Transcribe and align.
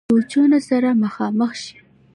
سوچونو 0.11 0.59
سره 0.69 0.89
مخامخ 1.03 1.51
شي- 1.63 1.77